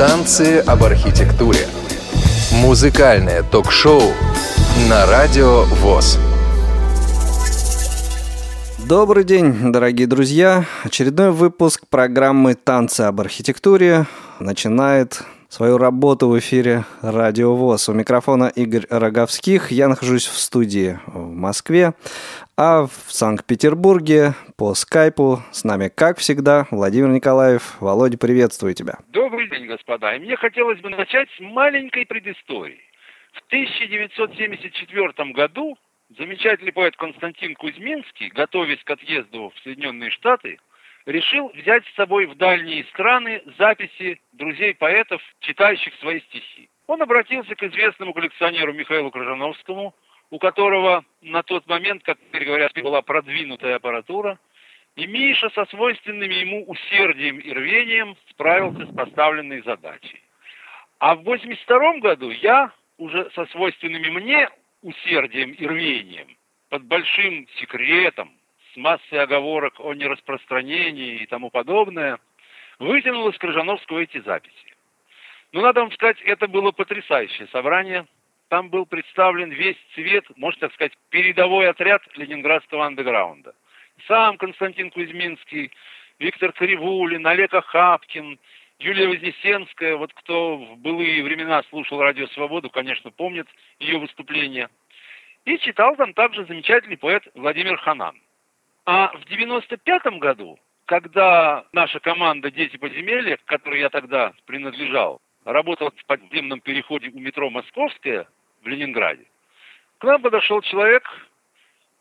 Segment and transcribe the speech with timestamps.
[0.00, 1.66] Танцы об архитектуре.
[2.54, 4.00] Музыкальное ток-шоу
[4.88, 6.18] на Радио ВОЗ.
[8.78, 10.64] Добрый день, дорогие друзья.
[10.84, 14.06] Очередной выпуск программы «Танцы об архитектуре»
[14.38, 17.90] начинает свою работу в эфире Радио ВОЗ.
[17.90, 19.70] У микрофона Игорь Роговских.
[19.70, 21.92] Я нахожусь в студии в Москве,
[22.62, 27.80] а в Санкт-Петербурге по скайпу с нами, как всегда, Владимир Николаев.
[27.80, 28.98] Володя, приветствую тебя.
[29.08, 30.14] Добрый день, господа.
[30.14, 32.82] И мне хотелось бы начать с маленькой предыстории.
[33.32, 35.78] В 1974 году
[36.18, 40.58] замечательный поэт Константин Кузьминский, готовясь к отъезду в Соединенные Штаты,
[41.06, 46.68] решил взять с собой в дальние страны записи друзей поэтов, читающих свои стихи.
[46.88, 49.94] Он обратился к известному коллекционеру Михаилу Крыжановскому,
[50.30, 54.38] у которого на тот момент, как теперь говорят, была продвинутая аппаратура,
[54.96, 60.22] и Миша со свойственными ему усердием и рвением справился с поставленной задачей.
[60.98, 64.50] А в 82 году я уже со свойственными мне
[64.82, 66.36] усердием и рвением,
[66.68, 68.32] под большим секретом,
[68.72, 72.18] с массой оговорок о нераспространении и тому подобное,
[72.78, 74.74] вытянул из Крыжановского эти записи.
[75.52, 78.06] Но надо вам сказать, это было потрясающее собрание.
[78.50, 83.54] Там был представлен весь цвет, можно так сказать, передовой отряд ленинградского андеграунда.
[84.08, 85.70] Сам Константин Кузьминский,
[86.18, 88.40] Виктор Кривулин, Олег Ахапкин,
[88.80, 93.46] Юлия Вознесенская, вот кто в былые времена слушал «Радио Свободу», конечно, помнит
[93.78, 94.68] ее выступление.
[95.44, 98.20] И читал там также замечательный поэт Владимир Ханан.
[98.84, 105.92] А в 95 году, когда наша команда «Дети подземелья», к которой я тогда принадлежал, работала
[105.92, 108.26] в подземном переходе у метро «Московская»
[108.62, 109.24] в Ленинграде,
[109.98, 111.08] к нам подошел человек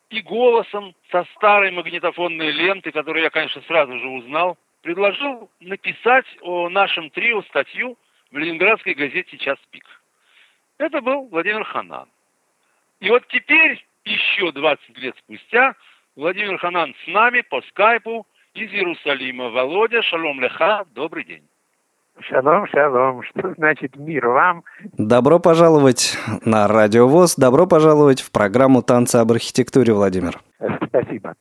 [0.10, 6.70] и голосом со старой магнитофонной ленты, которую я, конечно, сразу же узнал, предложил написать о
[6.70, 7.98] нашем трио статью
[8.32, 9.86] в ленинградской газете «Час пик».
[10.78, 12.08] Это был Владимир Ханан.
[13.00, 15.76] И вот теперь, еще 20 лет спустя,
[16.16, 19.50] Владимир Ханан с нами по скайпу из Иерусалима.
[19.50, 21.48] Володя, шалом леха, добрый день.
[22.22, 23.24] Шалом, шалом.
[23.30, 24.64] Что значит мир вам?
[24.98, 27.36] Добро пожаловать на Радио ВОЗ.
[27.36, 30.40] Добро пожаловать в программу «Танцы об архитектуре», Владимир.
[30.88, 31.36] Спасибо.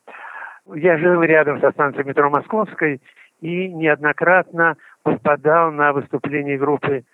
[0.75, 3.00] Я жил рядом со станцией метро Московской
[3.41, 7.05] и неоднократно попадал на выступления группы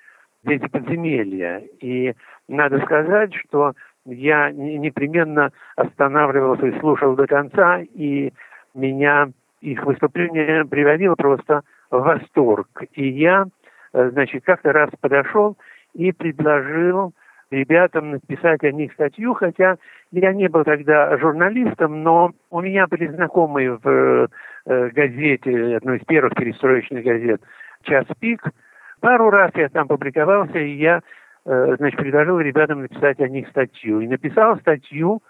[0.43, 1.63] «Дети подземелья».
[1.81, 2.15] И
[2.49, 3.73] надо сказать, что
[4.05, 8.33] я непременно останавливался и слушал до конца, и
[8.75, 11.63] меня их выступление приводило просто
[11.99, 12.69] восторг.
[12.93, 13.47] И я,
[13.93, 15.57] э, значит, как-то раз подошел
[15.95, 17.13] и предложил
[17.51, 19.77] ребятам написать о них статью, хотя
[20.11, 24.29] я не был тогда журналистом, но у меня были знакомые в
[24.67, 27.41] э, газете, одной из первых перестроечных газет
[27.83, 28.43] «Час пик».
[29.01, 31.03] Пару раз я там публиковался, и я
[31.47, 34.01] Э, значит, предложил ребятам написать о них статью.
[34.01, 35.23] И написал статью,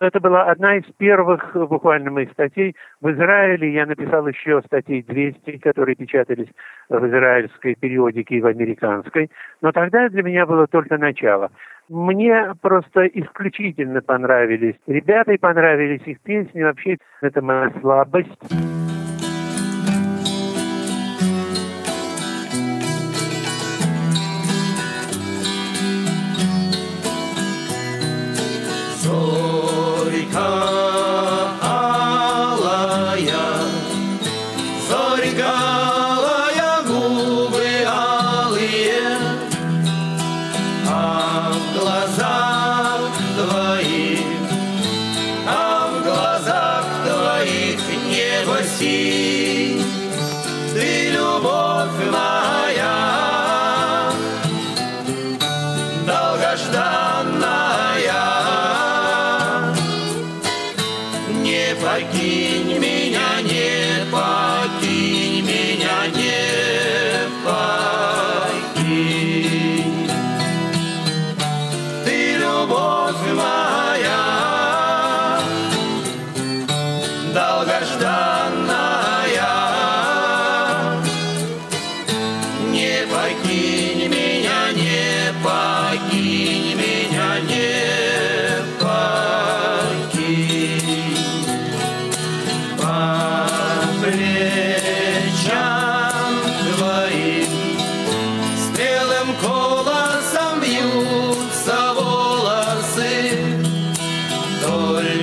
[0.00, 2.74] это была одна из первых буквально моих статей.
[3.00, 6.48] В Израиле я написал еще статей 200, которые печатались
[6.88, 9.30] в израильской периодике и в американской.
[9.62, 11.50] Но тогда для меня было только начало.
[11.88, 16.62] Мне просто исключительно понравились ребята и понравились их песни.
[16.62, 18.83] Вообще, это моя слабость.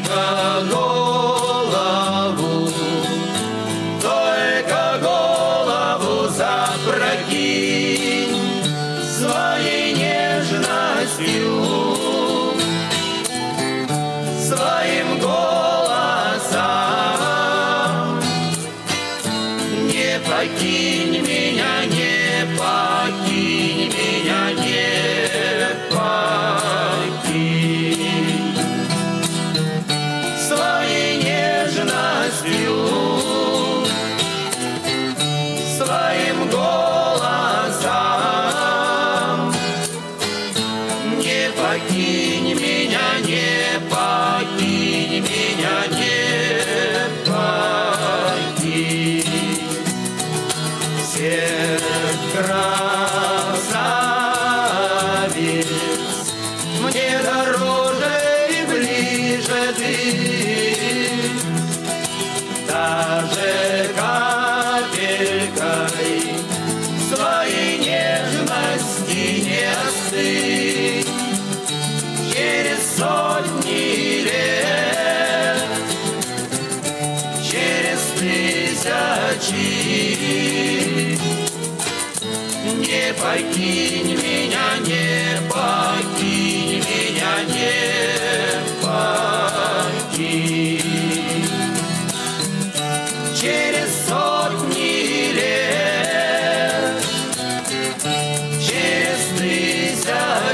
[0.04, 0.91] The Lord.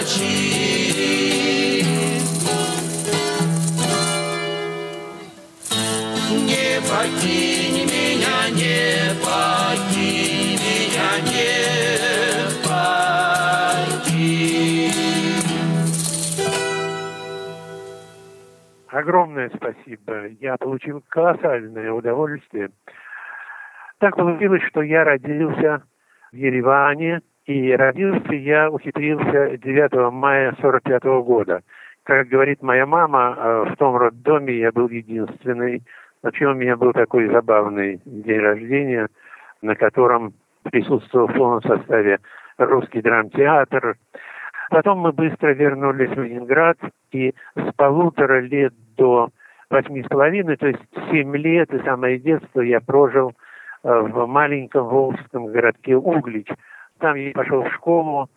[0.07, 1.83] Тысячи
[6.45, 11.51] не покинь меня, не покинь меня, не
[12.63, 14.17] покинь.
[18.87, 20.27] Огромное спасибо.
[20.39, 22.71] Я получил колоссальное удовольствие.
[23.99, 25.83] Так получилось, что я родился
[26.31, 31.61] в Ереване, и родился я ухитрился 9 мая 45 года.
[32.03, 35.81] Как говорит моя мама, э, в том роддоме я был единственный.
[36.21, 39.07] Вообще у меня был такой забавный день рождения,
[39.61, 40.33] на котором
[40.63, 42.19] присутствовал в полном составе
[42.57, 43.95] русский драмтеатр.
[44.69, 46.77] Потом мы быстро вернулись в Ленинград,
[47.11, 49.29] и с полутора лет до
[49.69, 53.31] восьми с половиной, то есть семь лет и самое детство я прожил
[53.83, 56.47] э, в маленьком волжском городке Углич.
[56.99, 58.29] Там я пошел в школу.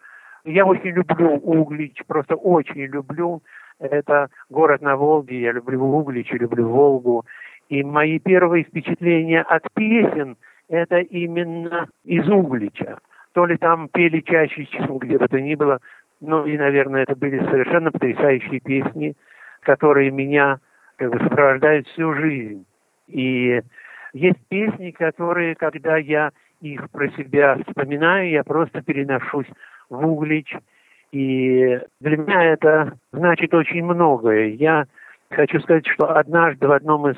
[0.44, 3.42] Я очень люблю Углич, просто очень люблю.
[3.78, 7.24] Это город на Волге, я люблю Углич, люблю Волгу.
[7.68, 10.36] И мои первые впечатления от песен–
[10.68, 12.98] это именно из Углича.
[13.32, 15.78] То ли там пели чаще, чем где бы то ни было,
[16.20, 19.14] ну и, наверное, это были совершенно потрясающие песни,
[19.60, 20.58] которые меня
[20.96, 22.66] как бы сопровождают всю жизнь.
[23.06, 23.62] И
[24.12, 26.30] есть песни, которые, когда я
[26.60, 29.48] их про себя вспоминаю, я просто переношусь
[29.88, 30.54] в Углич.
[31.12, 34.48] И для меня это значит очень многое.
[34.48, 34.86] Я
[35.30, 37.16] хочу сказать, что однажды в одном из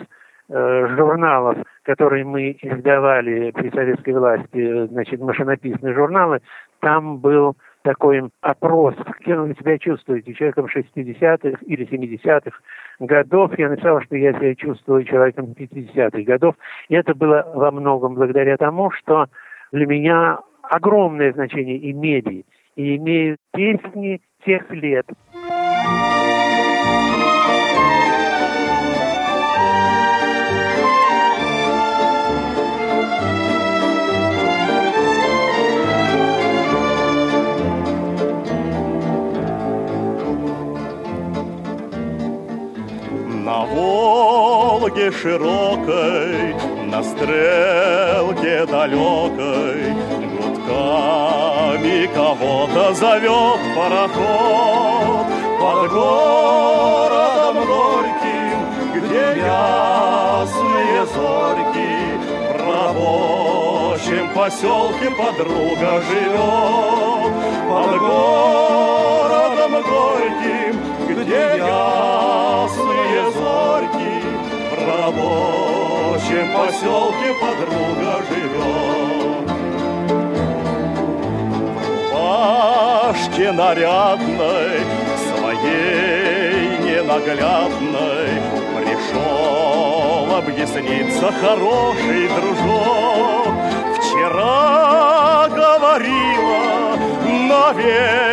[0.48, 6.40] э, журналов, которые мы издавали при советской власти, значит, машинописные журналы,
[6.80, 8.94] там был такой опрос,
[9.24, 12.56] кем вы себя чувствуете, человеком 60-х или 70-х
[12.98, 13.58] годов.
[13.58, 16.54] Я написал, что я себя чувствую человеком 50-х годов.
[16.88, 19.26] И это было во многом благодаря тому, что
[19.72, 22.44] для меня огромное значение имели
[22.76, 25.06] и имеют песни тех лет.
[44.92, 49.94] Волге широкой, на стрелке далекой,
[50.36, 55.26] Гудками кого-то зовет пароход
[55.60, 58.58] Под городом горьким,
[58.94, 61.92] где ясные зорьки.
[62.52, 67.32] В рабочем поселке подруга живет
[67.66, 70.74] Под городом горьким,
[71.08, 74.21] где ясные зорьки
[74.82, 79.48] В рабочем поселке подруга живет.
[82.12, 84.80] Пашке нарядной,
[85.28, 88.30] своей ненаглядной
[88.76, 93.54] Пришел объясниться хороший дружок.
[94.00, 96.96] Вчера говорила,
[97.48, 98.31] навек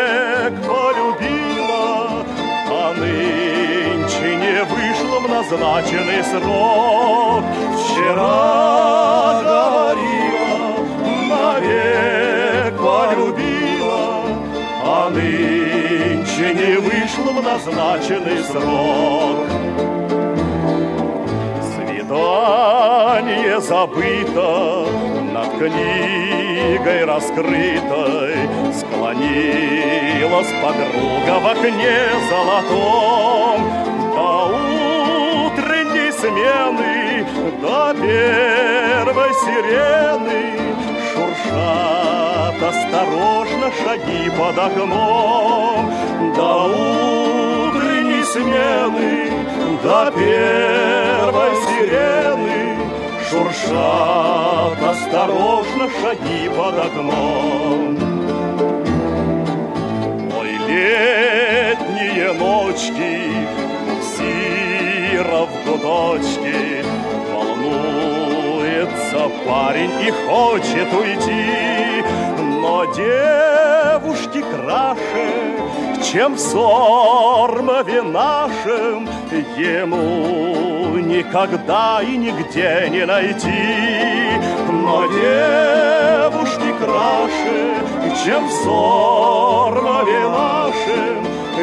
[5.40, 7.44] назначенный срок
[7.78, 10.60] Вчера говорила,
[11.30, 14.02] навек полюбила
[14.84, 19.48] А нынче не вышла в назначенный срок.
[21.74, 24.86] Свидание забыто
[25.34, 28.36] Над книгой раскрытой
[28.74, 31.98] Склонилась подруга в окне
[32.30, 33.89] золотом
[36.20, 37.26] смены,
[37.62, 40.42] до первой сирены
[41.10, 45.94] Шуршат осторожно шаги под окном.
[46.36, 46.52] До
[47.68, 49.32] утренней смены,
[49.84, 52.60] до первой сирены
[53.30, 57.98] Шуршат осторожно шаги под окном.
[60.70, 63.14] Летние ночки,
[65.80, 66.84] гудочки
[67.34, 72.04] Волнуется парень и хочет уйти.
[72.62, 79.08] Но девушки краше, чем в Сормове нашем
[79.58, 83.50] Ему никогда и нигде не найти.
[84.72, 87.76] Но девушки краше,
[88.26, 90.29] чем в Сормове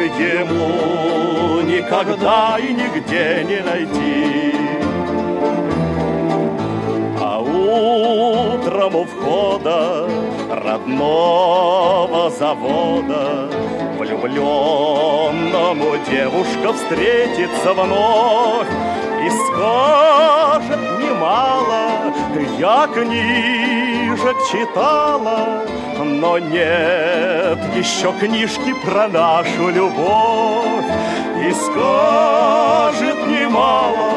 [0.05, 4.55] Ему никогда и нигде не найти.
[7.19, 10.07] А утром у входа
[10.49, 13.49] родного завода
[13.97, 18.67] Влюбленному девушка встретится вновь
[19.25, 22.13] И скажет немало,
[22.59, 22.87] я
[24.17, 25.65] книжек читала
[25.99, 30.85] Но нет еще книжки про нашу любовь.
[31.45, 34.11] И скажет немало,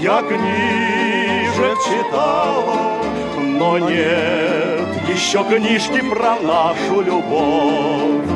[0.00, 3.02] я книжек читала
[3.38, 8.26] Но нет еще книжки про нашу любовь.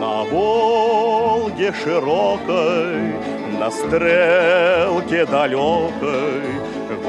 [0.00, 3.14] На Волге широкой,
[3.58, 6.42] на стрелке далекой,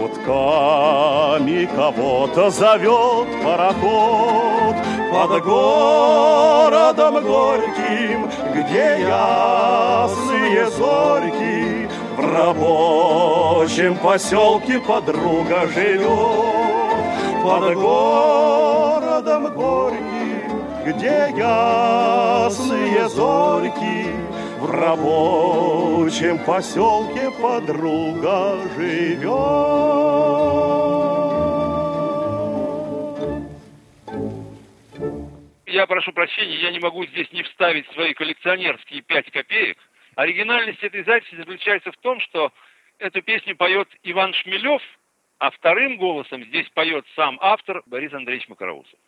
[0.10, 4.76] Гудками кого-то зовет пароход.
[5.12, 16.10] Под городом горьким, где ясные зорьки В рабочем поселке подруга живет.
[17.44, 24.08] Под городом горьким, где ясные зорьки
[24.60, 29.30] в рабочем поселке подруга живет.
[35.66, 39.78] Я прошу прощения, я не могу здесь не вставить свои коллекционерские пять копеек.
[40.16, 42.52] Оригинальность этой записи заключается в том, что
[42.98, 44.82] эту песню поет Иван Шмелев,
[45.38, 49.00] а вторым голосом здесь поет сам автор Борис Андреевич Макароусов.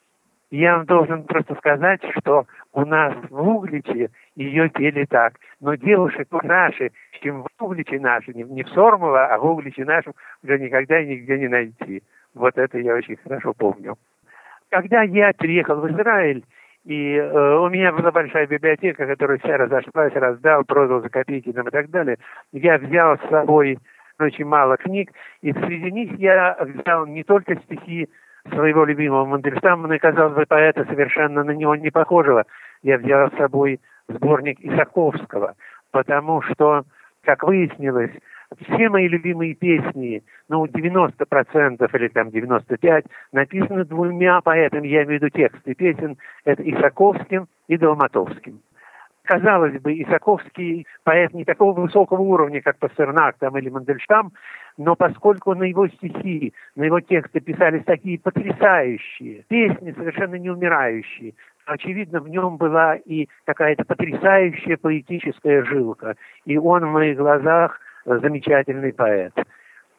[0.51, 5.35] Я вам должен просто сказать, что у нас в Угличе ее пели так.
[5.61, 6.91] Но девушек краше,
[7.21, 11.39] чем в Угличе наши, не, в Сормово, а в Угличе нашем уже никогда и нигде
[11.39, 12.03] не найти.
[12.35, 13.95] Вот это я очень хорошо помню.
[14.69, 16.43] Когда я приехал в Израиль,
[16.83, 21.67] и э, у меня была большая библиотека, которая вся разошлась, раздал, продал за копейки там,
[21.67, 22.17] и так далее,
[22.51, 23.77] я взял с собой
[24.19, 28.09] очень мало книг, и среди них я взял не только стихи
[28.49, 32.45] своего любимого Мандельштама, казалось бы, поэта совершенно на него не похожего.
[32.83, 35.55] Я взял с собой сборник Исаковского,
[35.91, 36.83] потому что,
[37.23, 38.11] как выяснилось,
[38.59, 45.23] все мои любимые песни, ну, 90% или там 95% написаны двумя поэтами, я имею в
[45.23, 48.59] виду тексты песен, это Исаковским и Долматовским.
[49.23, 54.31] Казалось бы, Исаковский поэт не такого высокого уровня, как Пастернак там, или Мандельштам,
[54.77, 61.35] но поскольку на его стихи, на его тексты писались такие потрясающие песни, совершенно не умирающие,
[61.65, 66.15] очевидно, в нем была и какая-то потрясающая поэтическая жилка.
[66.45, 69.33] И он в моих глазах замечательный поэт.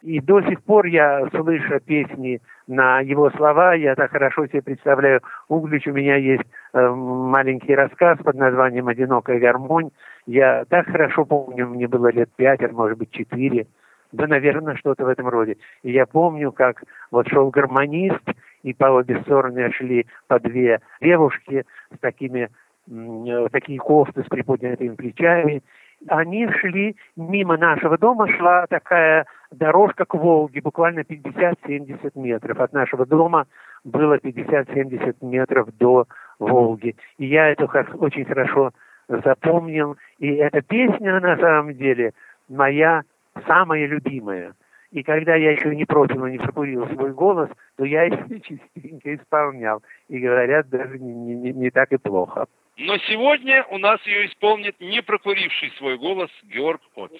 [0.02, 5.20] И до сих пор я, слыша песни на его слова, я так хорошо себе представляю,
[5.48, 6.42] Углич у меня есть
[6.72, 9.90] э, маленький рассказ под названием «Одинокая гармонь».
[10.26, 13.66] Я так хорошо помню, мне было лет пять, а может быть четыре,
[14.10, 15.56] да, наверное, что-то в этом роде.
[15.84, 16.82] И я помню, как
[17.12, 18.28] вот шел гармонист,
[18.64, 22.48] и по обе стороны шли по две девушки с такими,
[22.90, 25.62] э, такие кофты с приподнятыми плечами,
[26.08, 32.60] они шли, мимо нашего дома шла такая дорожка к Волге, буквально 50-70 метров.
[32.60, 33.46] От нашего дома
[33.84, 36.06] было 50-70 метров до
[36.38, 36.96] Волги.
[37.18, 38.72] И я это очень хорошо
[39.08, 39.96] запомнил.
[40.18, 42.12] И эта песня, на самом деле,
[42.48, 43.02] моя
[43.46, 44.54] самая любимая.
[44.90, 49.14] И когда я еще не пропил и не прокурил свой голос, то я ее частенько
[49.14, 49.82] исполнял.
[50.08, 52.46] И говорят, даже не, не, не так и плохо.
[52.78, 57.12] Но сегодня у нас ее исполнит не прокуривший свой голос Георг Оц.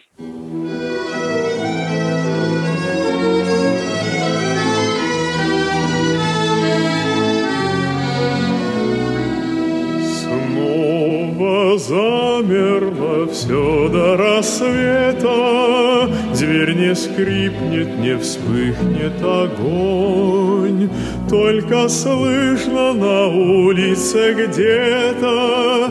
[11.79, 20.91] Замерло все до рассвета, Дверь не скрипнет, не вспыхнет огонь,
[21.29, 25.87] Только слышно на улице где-то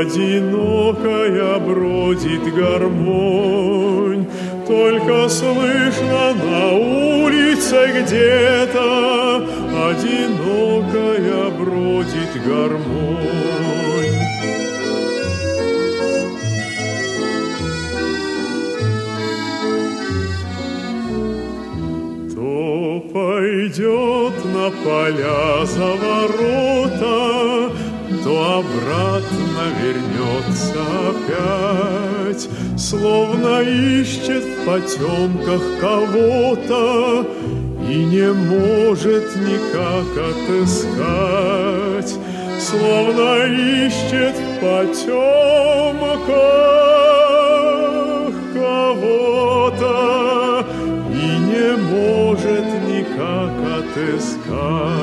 [0.00, 4.26] Одинокая бродит гармонь.
[4.66, 9.46] Только слышно на улице где-то
[9.88, 13.95] Одинокая бродит гармонь.
[23.16, 27.72] Пойдет на поля за ворота,
[28.22, 32.44] то обратно вернется опять,
[32.76, 37.26] Словно ищет в потемках кого-то
[37.88, 42.12] И не может никак отыскать,
[42.60, 45.56] Словно ищет в потемках
[53.16, 54.96] никак отыскать.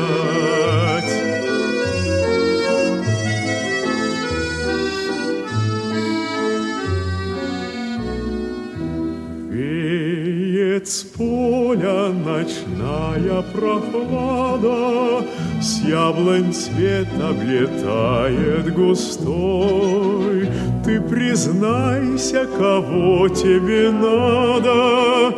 [9.49, 15.25] Веет с поля ночная прохлада,
[15.61, 20.49] С яблонь цвет облетает густой.
[20.83, 25.33] Ты признайся, кого тебе надо,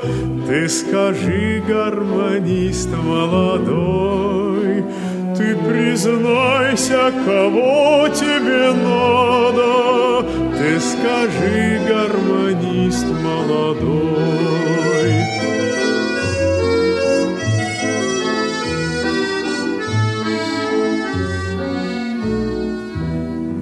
[0.48, 4.84] Ты скажи, гармонист молодой,
[5.36, 10.24] Ты признайся, кого тебе надо,
[10.56, 14.16] Ты скажи, гармонист молодой.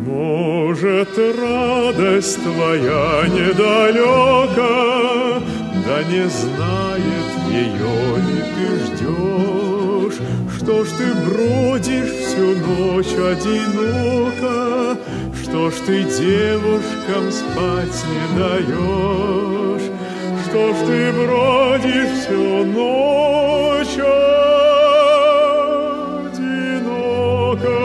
[0.06, 5.03] Может, радость твоя недалека,
[5.94, 10.20] Да не знает ее ли ты ждешь,
[10.58, 14.98] Что ж ты бродишь всю ночь одиноко,
[15.40, 19.88] Что ж ты девушкам спать не даешь,
[20.48, 24.00] Что ж ты бродишь всю ночь
[26.34, 27.78] одиноко,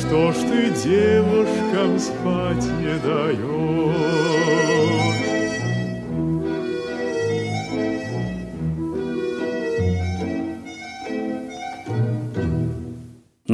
[0.00, 4.65] Что ж ты девушкам спать не даешь?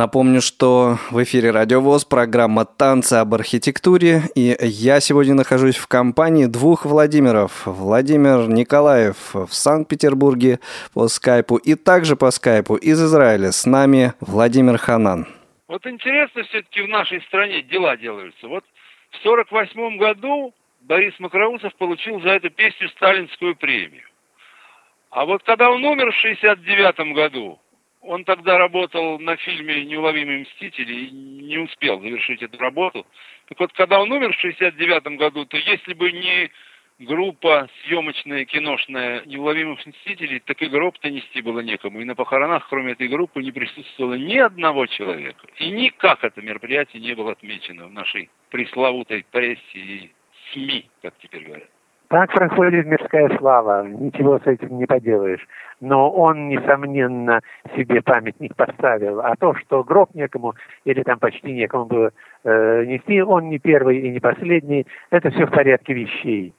[0.03, 6.47] Напомню, что в эфире Радиовоз, программа «Танцы об архитектуре», и я сегодня нахожусь в компании
[6.47, 7.63] двух Владимиров.
[7.67, 10.59] Владимир Николаев в Санкт-Петербурге
[10.93, 15.29] по скайпу и также по скайпу из Израиля с нами Владимир Ханан.
[15.69, 18.49] Вот интересно все-таки в нашей стране дела делаются.
[18.49, 18.65] Вот
[19.13, 24.09] в сорок восьмом году Борис Макроусов получил за эту песню сталинскую премию.
[25.11, 27.61] А вот когда он умер в 69 году,
[28.03, 33.07] он тогда работал на фильме «Неуловимые мстители» и не успел завершить эту работу.
[33.49, 36.51] Так вот, когда он умер в 69 году, то если бы не
[36.99, 42.01] группа съемочная, киношная «Неуловимых мстителей», так и гроб-то нести было некому.
[42.01, 45.47] И на похоронах, кроме этой группы, не присутствовало ни одного человека.
[45.59, 50.11] И никак это мероприятие не было отмечено в нашей пресловутой прессе и
[50.53, 51.69] СМИ, как теперь говорят.
[52.13, 55.41] Так проходит мирская слава, ничего с этим не поделаешь.
[55.81, 57.41] Но он, несомненно,
[57.75, 59.21] себе памятник поставил.
[59.21, 60.53] А то, что гроб некому
[60.85, 62.11] или там почти некому было
[62.45, 66.55] э, нести, он не первый и не последний, это все в порядке вещей.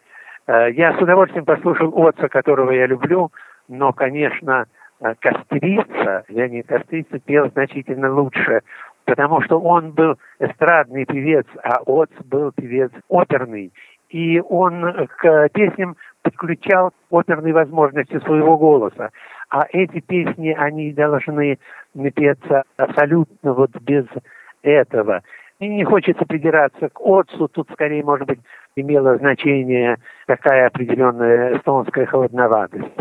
[0.48, 3.32] Э, я с удовольствием послушал отца, которого я люблю,
[3.68, 4.66] но, конечно,
[5.02, 8.62] э, Кострица, Леонид Кострица пел значительно лучше,
[9.06, 13.72] потому что он был эстрадный певец, а отц был певец оперный
[14.14, 19.10] и он к песням подключал оперные возможности своего голоса.
[19.50, 21.58] А эти песни, они должны
[22.16, 24.06] петься абсолютно вот без
[24.62, 25.24] этого.
[25.60, 28.40] И не хочется придираться к отцу, тут скорее, может быть,
[28.76, 29.98] имело значение
[30.28, 32.94] такая определенная эстонская холодноватость.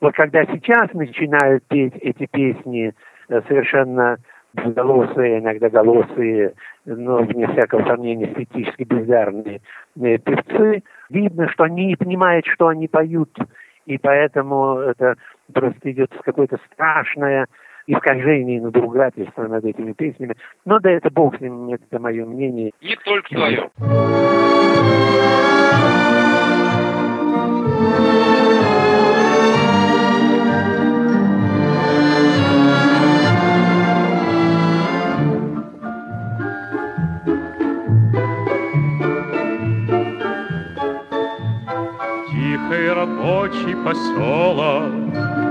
[0.00, 2.92] Вот когда сейчас начинают петь эти песни
[3.28, 4.18] э, совершенно
[4.56, 9.60] безголосые, иногда голосые, но вне всякого сомнения эстетически бездарные
[10.00, 13.30] э, певцы, видно, что они не понимают, что они поют,
[13.86, 15.16] и поэтому это
[15.52, 17.46] просто идет какое-то страшное
[17.86, 20.34] искажение и надругательство над этими песнями.
[20.64, 22.72] Но да это бог с ним, это мое мнение.
[22.82, 23.70] Не только твое.
[43.84, 44.92] Поселок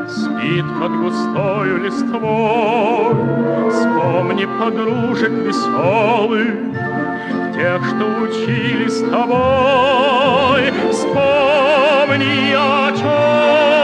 [0.07, 3.15] Спит под густою листвой.
[3.71, 6.53] Вспомни подружек веселых,
[7.55, 10.71] Тех, что учились с тобой.
[10.91, 13.74] Вспомни, о чем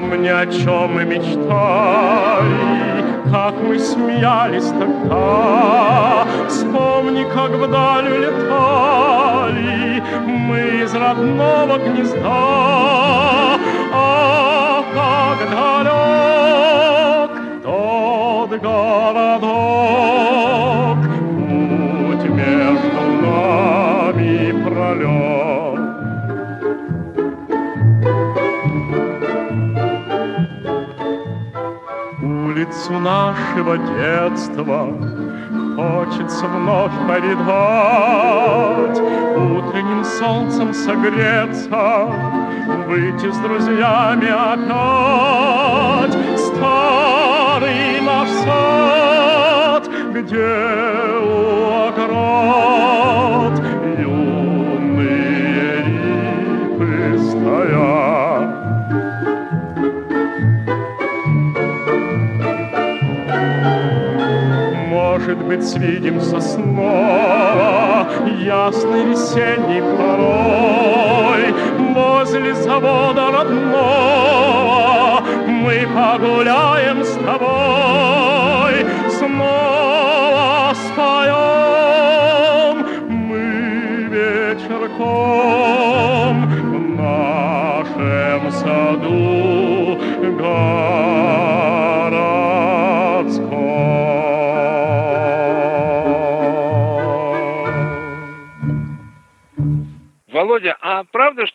[0.00, 1.44] Вспомни, о чем мы мечтали,
[3.30, 6.26] как мы смеялись тогда.
[6.48, 13.58] Вспомни, как вдаль улетали мы из родного гнезда.
[13.92, 17.30] Ах, как далек
[17.62, 19.49] тот городок,
[32.90, 34.88] улицу нашего детства
[35.76, 38.98] Хочется вновь повидать,
[39.36, 42.08] Утренним солнцем согреться,
[42.86, 46.16] Выйти с друзьями опять.
[46.38, 50.48] Старый наш сад, где
[51.22, 52.79] у оград
[65.60, 68.08] Быть, свидимся снова
[68.42, 71.52] Ясный весенний порой
[71.94, 78.86] Возле завода родного Мы погуляем с тобой
[79.18, 81.26] Снова споем
[83.08, 85.14] Мы вечерком
[86.48, 90.00] В нашем саду
[90.38, 91.19] городском.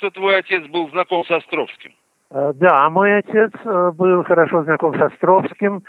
[0.06, 1.94] Что твой отец был знаком с Островским?
[2.30, 5.84] Э, Да, мой отец э, был хорошо знаком с Островским.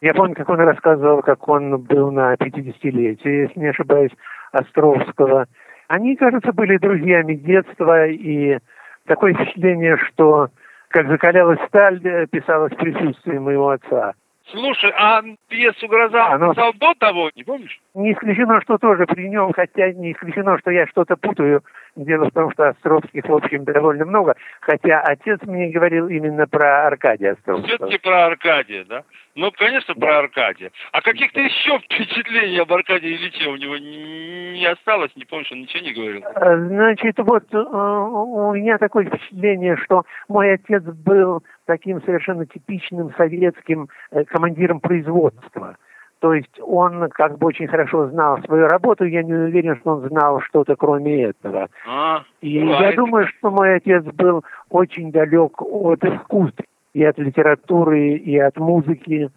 [0.00, 4.12] Я помню, как он рассказывал, как он был на 50-летии, если не ошибаюсь,
[4.52, 5.46] Островского.
[5.88, 8.58] Они, кажется, были друзьями детства, и
[9.06, 10.48] такое впечатление, что
[10.88, 14.14] как закалялась сталь, э, писалось в присутствии моего отца.
[14.50, 17.78] Слушай, а пьесу «Гроза» А, ну- писал до того, не помнишь?
[17.94, 21.62] Не исключено, что тоже при нем, хотя не исключено, что я что-то путаю.
[21.96, 26.86] Дело в том, что Островских, в общем, довольно много, хотя отец мне говорил именно про
[26.86, 27.66] Аркадия Островского.
[27.66, 29.02] Все-таки про Аркадия, да?
[29.38, 30.72] Ну, конечно, про Аркадия.
[30.90, 35.12] А каких-то еще впечатлений об Аркадии Ильиче у него не осталось?
[35.14, 36.22] Не помнишь, он ничего не говорил?
[36.24, 43.14] Э, Значит, вот э, у меня такое впечатление, что мой отец был таким совершенно типичным
[43.16, 45.76] советским э, командиром производства.
[46.18, 50.08] То есть он как бы очень хорошо знал свою работу, я не уверен, что он
[50.08, 51.68] знал что-то кроме этого.
[51.86, 52.96] А, И я бывает.
[52.96, 56.64] думаю, что мой отец был очень далек от искусства,
[56.98, 59.30] и от литературы, и от музыки.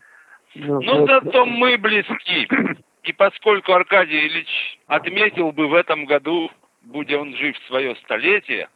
[0.55, 1.09] Ну, Ну, вот.
[1.09, 2.47] зато мы близки.
[3.03, 6.49] И поскольку Аркадий Ильич отметил бы в этом году,
[6.81, 8.67] будь он жив свое столетие,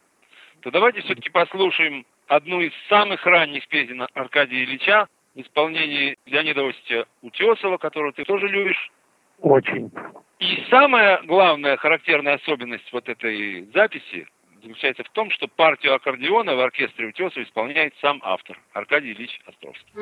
[0.60, 7.06] то давайте все-таки послушаем одну из самых ранних песен Аркадия Ильича в исполнении Леонида Осича
[7.22, 8.90] Утесова, которого ты тоже любишь.
[9.40, 9.90] Очень.
[10.38, 14.28] И самая главная характерная особенность вот этой записи
[14.62, 19.92] заключается в том, что партию аккордеона в оркестре Утесова исполняет сам автор Аркадий Ильич Островский.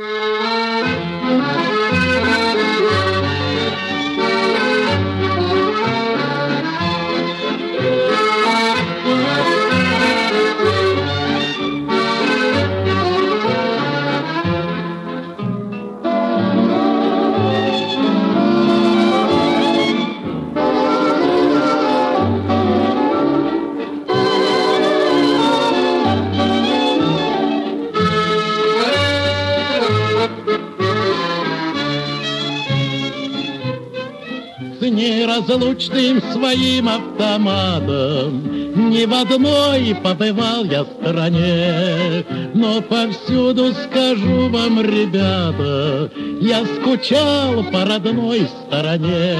[35.44, 38.90] Неразлучным своим автоматом.
[38.90, 48.48] Ни в одной побывал я стране, но повсюду скажу вам, ребята, я скучал по родной
[48.66, 49.36] стороне.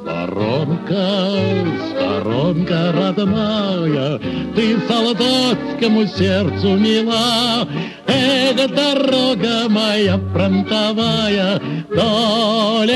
[0.00, 1.10] Сторонка,
[1.90, 4.18] сторонка родная,
[4.54, 7.68] ты солдатскому сердцу мила,
[8.06, 11.60] Эх, дорога моя фронтовая,
[11.96, 12.90] далеко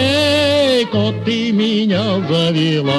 [1.25, 2.95] ты меня завела.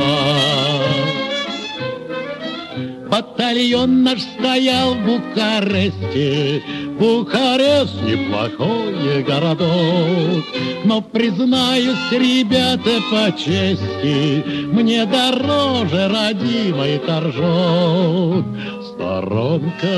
[3.08, 6.64] Батальон наш стоял в Бухаресте,
[6.98, 10.46] Бухарест неплохой городок,
[10.86, 18.46] Но, признаюсь, ребята, по чести, Мне дороже родимый торжок.
[19.02, 19.98] Сторонка,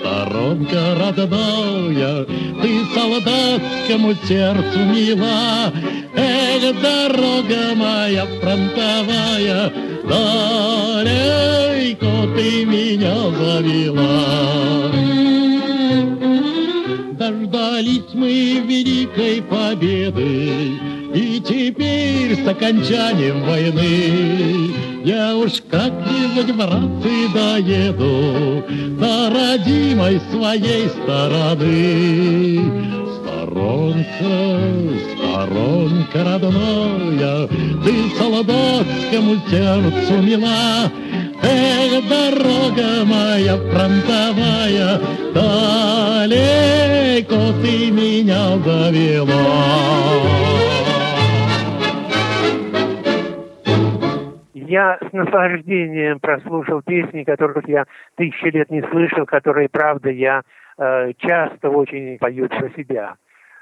[0.00, 2.24] сторонка родная,
[2.60, 5.72] Ты солдатскому сердцу мила,
[6.16, 9.72] Эх, дорога моя фронтовая,
[11.04, 14.90] Далеко ты меня завела.
[17.12, 20.80] Дождались мы великой победы,
[21.12, 24.70] И теперь с окончанием войны
[25.04, 28.62] Я уж как-нибудь, братцы, доеду
[29.00, 32.60] До родимой своей стороны.
[33.16, 34.34] Сторонка,
[35.16, 37.48] сторонка родная,
[37.84, 40.92] Ты солдатскому сердцу мила,
[41.42, 45.00] Эх, дорога моя фронтовая,
[45.34, 46.32] Далеко
[47.62, 49.30] ты меня завела.
[54.70, 60.42] Я с наслаждением прослушал песни, которых я тысячи лет не слышал, которые, правда, я
[60.78, 63.16] э, часто очень пою про себя.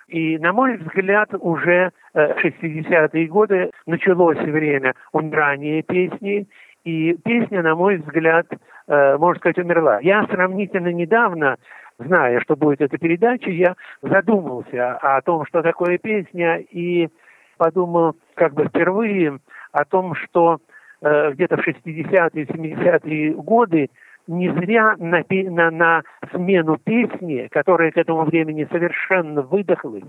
[0.09, 6.47] И, на мой взгляд, уже э, 60-е годы началось время умирания песни,
[6.85, 8.47] и песня, на мой взгляд,
[8.87, 10.01] э, можно сказать, умерла.
[10.01, 11.57] Я сравнительно недавно,
[11.99, 17.09] зная, что будет эта передача, я задумался о том, что такое песня, и
[17.57, 19.39] подумал как бы впервые
[19.73, 20.59] о том, что
[21.01, 23.89] где-то в 60-е, 70-е годы
[24.29, 30.05] не зря на, на, на смену песни, которая к этому времени совершенно выдохлась,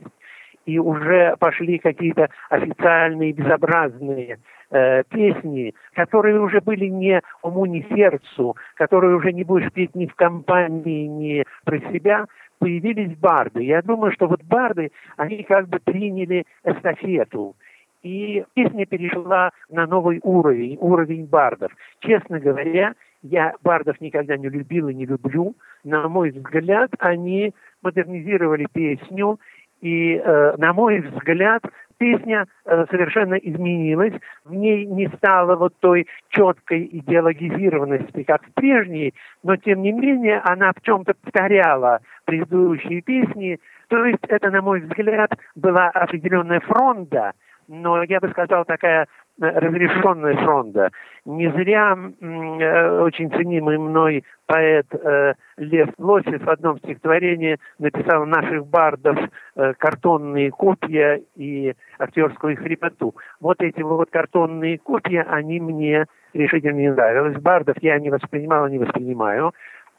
[0.65, 4.39] и уже пошли какие-то официальные безобразные
[4.71, 10.05] э, песни, которые уже были не уму, ни сердцу, которые уже не будешь петь ни
[10.05, 12.25] в компании, ни про себя,
[12.59, 13.63] появились барды.
[13.63, 17.55] Я думаю, что вот барды, они как бы приняли эстафету.
[18.03, 21.71] И песня перешла на новый уровень, уровень бардов.
[21.99, 25.55] Честно говоря, я бардов никогда не любил и не люблю.
[25.83, 29.39] На мой взгляд, они модернизировали песню,
[29.81, 31.61] и, э, на мой взгляд,
[31.97, 34.13] песня э, совершенно изменилась.
[34.45, 40.41] В ней не стало вот той четкой идеологизированности, как в прежней, но, тем не менее,
[40.45, 43.59] она в чем-то повторяла предыдущие песни.
[43.89, 47.33] То есть это, на мой взгляд, была определенная фронта,
[47.69, 49.07] но я бы сказал, такая
[49.39, 50.89] разрешенная фронта.
[51.25, 58.65] Не зря э, очень ценимый мной поэт э, Лев Лосев в одном стихотворении написал наших
[58.65, 59.17] бардов
[59.55, 63.15] э, картонные копья и актерскую хрипоту.
[63.39, 67.39] Вот эти вот картонные копья, они мне решительно не нравились.
[67.39, 69.53] Бардов я не воспринимал не воспринимаю.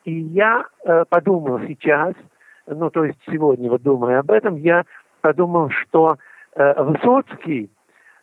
[0.04, 2.14] И я э, подумал сейчас,
[2.66, 4.84] ну то есть сегодня вот думая об этом, я
[5.20, 6.16] подумал, что э,
[6.56, 7.70] Высоцкий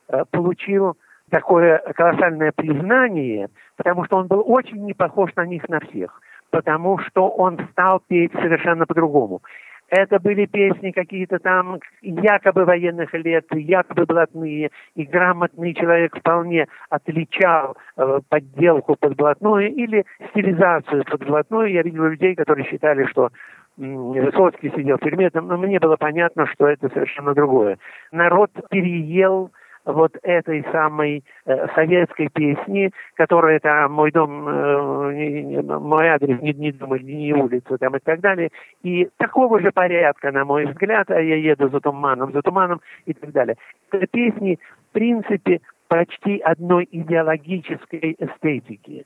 [0.10, 0.98] э, получил
[1.30, 7.00] такое колоссальное признание, потому что он был очень не похож на них на всех, потому
[7.00, 9.42] что он стал петь совершенно по-другому.
[9.90, 17.78] Это были песни какие-то там якобы военных лет, якобы блатные, и грамотный человек вполне отличал
[17.96, 21.72] э, подделку под блатную или стилизацию под блатную.
[21.72, 23.32] Я видел людей, которые считали, что
[23.78, 27.78] Высоцкий сидел в тюрьме, но мне было понятно, что это совершенно другое.
[28.12, 29.52] Народ переел
[29.86, 36.72] вот этой самой э, советской песни, которая там «Мой дом, э, мой адрес, не, не
[36.72, 38.50] дом, не улица» там и так далее.
[38.84, 43.14] И такого же порядка, на мой взгляд, а я еду за туманом, за туманом и
[43.14, 43.56] так далее.
[43.92, 44.60] Это песни,
[44.90, 49.06] в принципе, почти одной идеологической эстетики.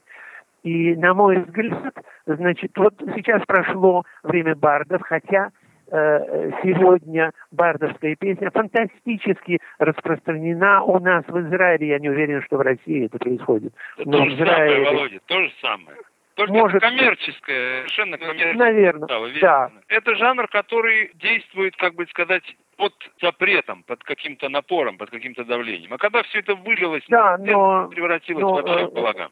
[0.64, 1.94] И, на мой взгляд,
[2.26, 5.52] значит, вот сейчас прошло время бардов, хотя
[5.94, 11.90] Э, сегодня бардовская песня фантастически распространена у нас в Израиле.
[11.90, 13.74] Я не уверен, что в России это происходит.
[13.98, 14.86] Но то же Израиле...
[14.86, 15.98] самое, Володя, то же самое.
[16.36, 18.54] Только Может, коммерческое, совершенно коммерческое.
[18.54, 19.08] Наверное,
[19.42, 19.72] да.
[19.90, 22.44] Это жанр, который действует, как бы сказать,
[22.78, 25.94] под запретом, под каким-то напором, под каким-то давлением.
[25.94, 29.30] А когда все это вылилось, да, но, превратилось но, вообще в балаган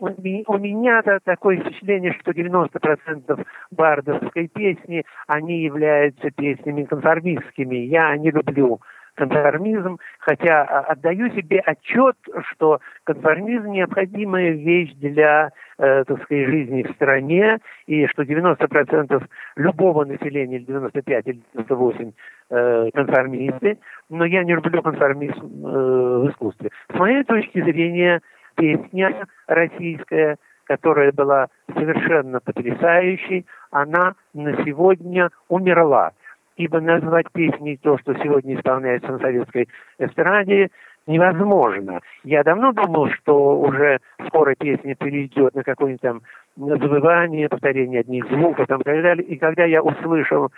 [0.00, 7.76] у меня -то такое впечатление, что 90% бардовской песни, они являются песнями конформистскими.
[7.76, 8.80] Я не люблю
[9.14, 12.16] конформизм, хотя а, отдаю себе отчет,
[12.50, 19.22] что конформизм необходимая вещь для, э, так сказать, жизни в стране, и что 90%
[19.56, 22.12] любого населения, или 95 или 98
[22.50, 23.78] э, конформисты,
[24.08, 26.70] но я не люблю конформизм э, в искусстве.
[26.94, 28.20] С моей точки зрения,
[28.62, 36.12] песня российская, которая была совершенно потрясающей, она на сегодня умерла.
[36.56, 40.68] Ибо назвать песней то, что сегодня исполняется на советской эстраде,
[41.08, 42.00] невозможно.
[42.22, 43.98] Я давно думал, что уже
[44.28, 46.20] скоро песня перейдет на какое-нибудь там
[46.56, 49.26] забывание, повторение одних звуков там, и так далее.
[49.26, 50.52] И когда я услышал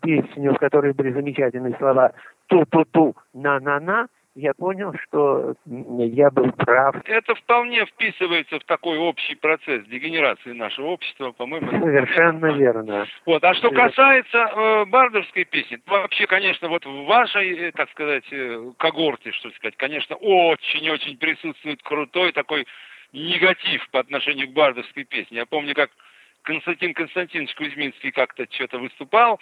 [0.00, 2.12] песню, в которой были замечательные слова
[2.48, 6.94] «ту-ту-ту», «на-на-на», я понял, что я был прав.
[7.06, 11.70] Это вполне вписывается в такой общий процесс дегенерации нашего общества, по-моему.
[11.70, 13.06] Совершенно верно.
[13.24, 13.42] Вот.
[13.42, 18.72] А что касается э, бардовской песни, вообще, конечно, вот в вашей, э, так сказать, э,
[18.76, 22.66] когорте, что сказать, конечно, очень-очень присутствует крутой такой
[23.12, 25.38] негатив по отношению к бардовской песне.
[25.38, 25.90] Я помню, как
[26.42, 29.40] Константин Константинович Кузьминский как-то что-то выступал,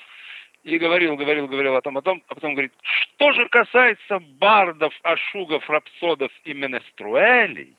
[0.64, 4.94] и говорил, говорил, говорил о том, о том, а потом говорит, что же касается бардов,
[5.02, 7.76] ашугов, рапсодов и менеструэлей,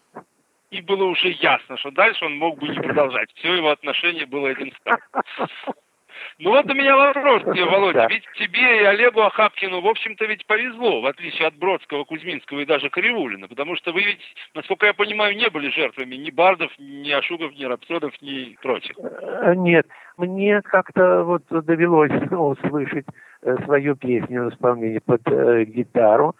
[0.69, 3.29] и было уже ясно, что дальше он мог бы не продолжать.
[3.35, 4.99] Все его отношение было один стар.
[6.39, 8.07] Ну вот у меня вопрос тебе, Володя.
[8.09, 12.65] Ведь тебе и Олегу Ахапкину, в общем-то, ведь повезло, в отличие от Бродского, Кузьминского и
[12.65, 14.19] даже Кривулина, потому что вы ведь,
[14.53, 18.95] насколько я понимаю, не были жертвами ни бардов, ни ашугов, ни рапсодов, ни прочих.
[18.99, 23.05] Э, нет, мне как-то вот довелось услышать
[23.41, 26.35] э, свою песню в исполнении под э, гитару.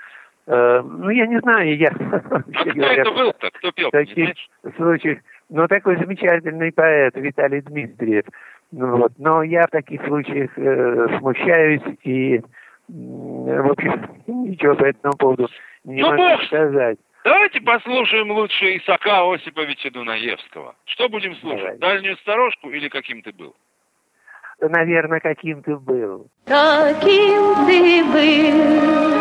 [0.48, 1.90] Ну, я не знаю, я...
[2.30, 3.50] А кто говоря, это был-то?
[3.50, 3.88] Кто пел?
[3.88, 4.30] В таких
[4.76, 5.18] случаях...
[5.50, 8.26] Ну, такой замечательный поэт Виталий Дмитриев.
[8.71, 9.13] Ну, вот.
[9.17, 12.41] Но я в таких случаях э, смущаюсь и, э,
[12.89, 15.47] в общем, ничего по этому поводу
[15.84, 16.43] не ну, могу бог.
[16.43, 16.97] сказать.
[17.23, 20.75] Давайте послушаем лучше Исака Осиповича Дунаевского.
[20.86, 21.80] Что будем слушать?
[21.80, 21.95] Давай.
[21.95, 23.56] Дальнюю сторожку или каким ты был?
[24.60, 26.28] Наверное, каким ты был.
[26.45, 29.12] Каким ты был,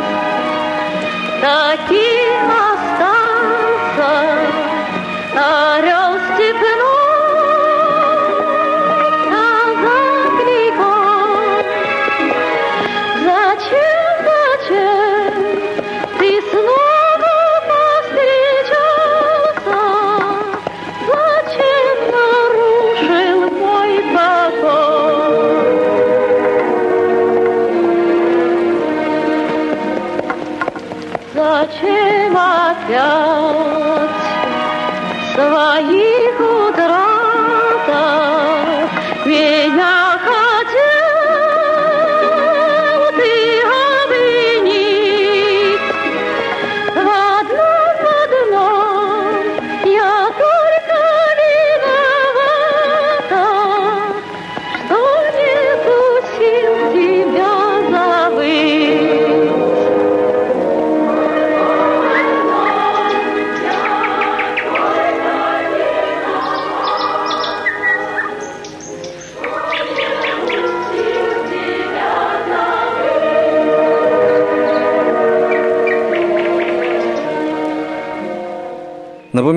[1.41, 2.74] таким
[32.87, 33.44] Зачем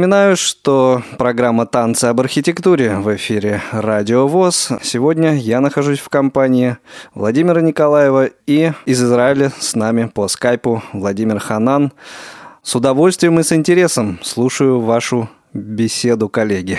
[0.08, 4.72] Напоминаю, что программа «Танцы об архитектуре» в эфире «Радио ВОЗ».
[4.82, 6.78] Сегодня я нахожусь в компании
[7.14, 11.92] Владимира Николаева и из Израиля с нами по скайпу Владимир Ханан.
[12.62, 16.78] С удовольствием и с интересом слушаю вашу беседу, коллеги.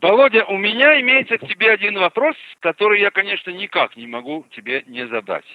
[0.00, 4.84] Володя, у меня имеется к тебе один вопрос, который я, конечно, никак не могу тебе
[4.86, 5.46] не задать.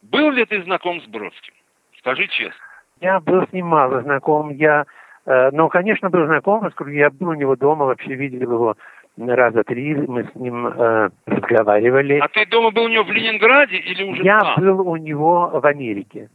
[0.00, 1.52] Был ли ты знаком с Бродским?
[1.98, 2.64] Скажи честно.
[3.02, 4.48] Я был с ним мало знаком.
[4.52, 4.86] Я,
[5.26, 8.76] э, ну, конечно, был знаком, поскольку я был у него дома, вообще видел его
[9.18, 12.18] раза три, мы с ним э, разговаривали.
[12.18, 14.54] А ты дома был у него в Ленинграде или уже Я там?
[14.62, 16.28] был у него в Америке.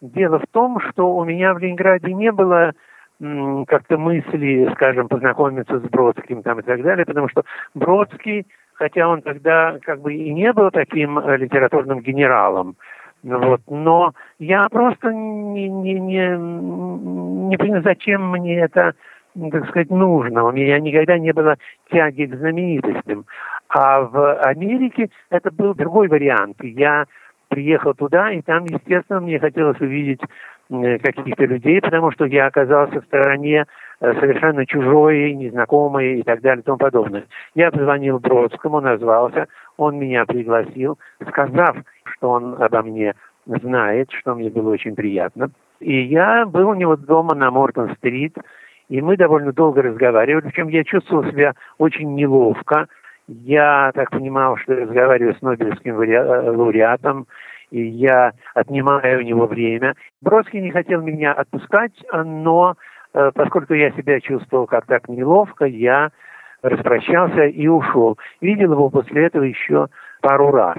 [0.00, 2.72] Дело в том, что у меня в Ленинграде не было
[3.20, 7.42] м, как-то мысли, скажем, познакомиться с Бродским там и так далее, потому что
[7.74, 12.76] Бродский, хотя он тогда как бы и не был таким э, литературным генералом,
[13.22, 18.94] вот, но я просто не, не, не, не понимаю, зачем мне это,
[19.50, 20.44] так сказать, нужно.
[20.44, 21.56] У меня никогда не было
[21.90, 23.26] тяги к знаменитостям.
[23.68, 26.56] А в Америке это был другой вариант.
[26.62, 27.06] Я
[27.48, 30.20] приехал туда, и там, естественно, мне хотелось увидеть
[30.70, 33.66] каких-то людей, потому что я оказался в стороне
[34.00, 37.24] э, совершенно чужой, незнакомый и так далее и тому подобное.
[37.56, 40.98] Я позвонил Бродскому, назвался, он меня пригласил,
[41.28, 41.76] сказав,
[42.20, 43.14] что он обо мне
[43.46, 45.50] знает, что мне было очень приятно.
[45.80, 48.36] И я был у него дома на Мортон-стрит,
[48.90, 52.86] и мы довольно долго разговаривали, причем я чувствовал себя очень неловко.
[53.26, 57.26] Я так понимал, что я разговариваю с Нобелевским э, лауреатом,
[57.70, 59.94] и я отнимаю у него время.
[60.20, 62.74] Бродский не хотел меня отпускать, но
[63.14, 66.10] э, поскольку я себя чувствовал как так неловко, я
[66.62, 68.18] распрощался и ушел.
[68.40, 69.86] Видел его после этого еще
[70.20, 70.78] пару раз.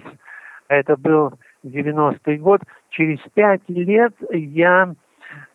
[0.72, 1.34] Это был
[1.66, 2.62] 90-й год.
[2.92, 4.94] Через пять лет я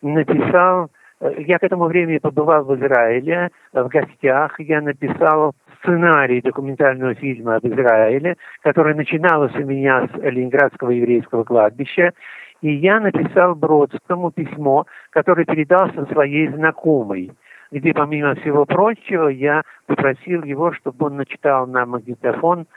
[0.03, 0.91] написал,
[1.39, 7.65] я к этому времени побывал в Израиле, в гостях, я написал сценарий документального фильма об
[7.65, 12.13] Израиле, который начиналось у меня с Ленинградского еврейского кладбища,
[12.61, 17.31] и я написал Бродскому письмо, которое передался своей знакомой,
[17.71, 22.67] где, помимо всего прочего, я попросил его, чтобы он начитал на магнитофон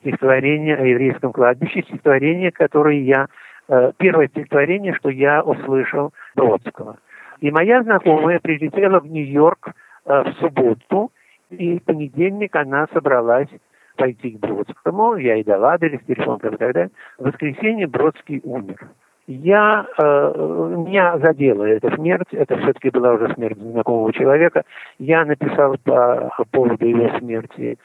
[0.00, 3.26] стихотворение о еврейском кладбище, стихотворение, которое я,
[3.68, 6.98] э, первое стихотворение, что я услышал Бродского.
[7.40, 9.68] И моя знакомая прилетела в Нью-Йорк
[10.06, 11.12] э, в субботу,
[11.50, 13.48] и в понедельник она собралась
[13.96, 16.90] пойти к Бродскому, я ей дал адрес, телефон и так далее.
[17.18, 18.88] В воскресенье Бродский умер
[19.26, 24.62] я, э, меня задела эта смерть, это все-таки была уже смерть знакомого человека.
[24.98, 27.76] Я написал по, по поводу его смерти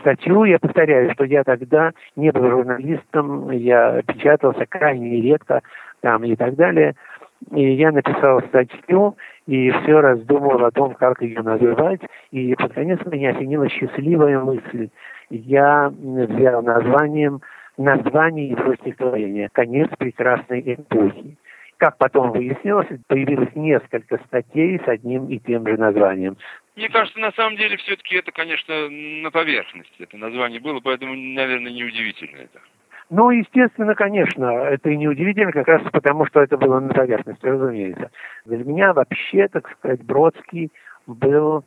[0.00, 0.44] статью.
[0.44, 5.62] Я повторяю, что я тогда не был журналистом, я печатался крайне редко
[6.00, 6.94] там и так далее.
[7.50, 12.00] И я написал статью и все раздумывал о том, как ее называть.
[12.30, 14.88] И под конец меня осенила счастливая мысль.
[15.30, 17.40] Я взял названием
[17.76, 21.36] название его стихотворения «Конец прекрасной эпохи».
[21.84, 26.38] Как потом выяснилось, появилось несколько статей с одним и тем же названием.
[26.76, 31.70] Мне кажется, на самом деле, все-таки это, конечно, на поверхности это название было, поэтому, наверное,
[31.70, 32.58] неудивительно это.
[33.10, 38.10] Ну, естественно, конечно, это и неудивительно, как раз потому, что это было на поверхности, разумеется.
[38.46, 40.72] Для меня вообще, так сказать, Бродский
[41.06, 41.66] был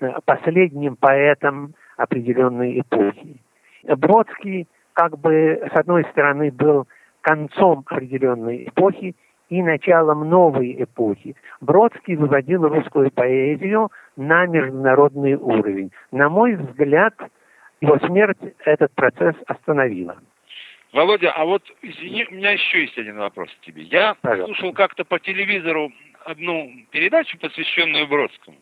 [0.00, 3.42] э, последним поэтом определенной эпохи.
[3.84, 6.88] Бродский как бы, с одной стороны, был
[7.20, 9.14] концом определенной эпохи
[9.48, 11.34] и началом новой эпохи.
[11.60, 15.90] Бродский выводил русскую поэзию на международный уровень.
[16.12, 17.14] На мой взгляд,
[17.80, 20.18] его смерть этот процесс остановила.
[20.92, 23.82] Володя, а вот, извини, у меня еще есть один вопрос к тебе.
[23.82, 24.46] Я Пожалуйста.
[24.54, 25.92] слушал как-то по телевизору
[26.24, 28.56] одну передачу, посвященную Бродскому.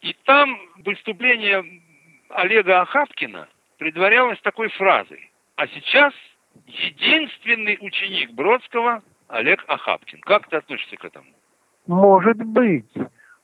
[0.00, 1.64] И там выступление
[2.30, 3.48] Олега Ахапкина
[3.78, 5.30] предварялось такой фразой.
[5.56, 6.12] А сейчас
[6.66, 10.20] единственный ученик Бродского Олег Ахапкин.
[10.20, 11.26] Как ты относишься к этому?
[11.86, 12.92] Может быть.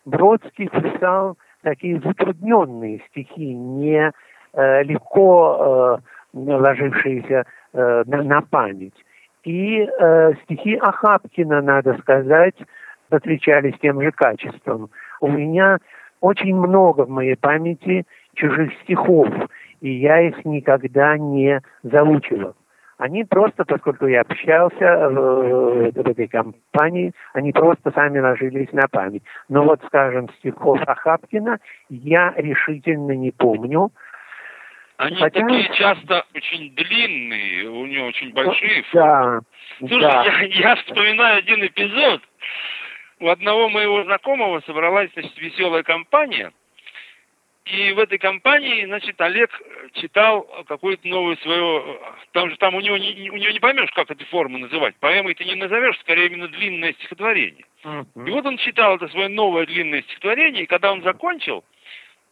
[0.05, 4.11] Бродский писал такие затрудненные стихи, не
[4.53, 6.01] э, легко
[6.35, 8.97] э, ложившиеся э, на, на память.
[9.45, 12.57] И э, стихи Ахапкина, надо сказать,
[13.11, 14.91] отличались тем же качеством.
[15.21, 15.79] У меня
[16.21, 18.05] очень много в моей памяти
[18.35, 19.29] чужих стихов,
[19.81, 22.55] и я их никогда не заучивал.
[23.03, 29.25] Они просто, поскольку я общался в, в этой компании, они просто сами ложились на память.
[29.49, 33.91] Но вот, скажем, стихов Ахапкина я решительно не помню.
[34.99, 35.41] Они Хотя...
[35.41, 39.41] такие часто очень длинные, у него очень большие да,
[39.81, 40.25] Слушай, да.
[40.25, 42.21] Я, я вспоминаю один эпизод.
[43.19, 46.53] У одного моего знакомого собралась значит, веселая компания–
[47.65, 49.51] и в этой компании, значит, Олег
[49.95, 52.01] читал какое-то новое свое...
[52.33, 54.97] Там же там у него не, у него не поймешь, как эти формы называть.
[54.97, 57.65] Поэмой ты не назовешь, скорее именно длинное стихотворение.
[57.85, 61.65] И вот он читал это свое новое длинное стихотворение, и когда он закончил,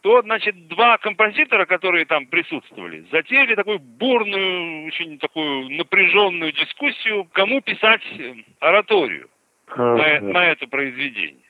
[0.01, 7.61] то, значит, два композитора, которые там присутствовали, затеяли такую бурную, очень такую напряженную дискуссию, кому
[7.61, 8.01] писать
[8.59, 9.29] ораторию
[9.67, 10.21] uh-huh.
[10.21, 11.45] на, на это произведение.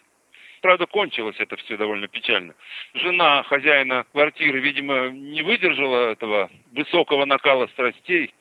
[0.61, 2.53] Правда, кончилось это все довольно печально.
[2.93, 8.33] Жена хозяина квартиры, видимо, не выдержала этого высокого накала страстей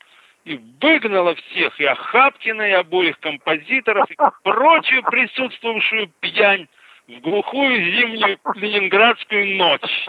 [0.44, 6.68] и выгнала всех, и Охапкина, и обоих композиторов, и прочую присутствовавшую пьянь
[7.08, 10.06] в глухую зимнюю ленинградскую ночь.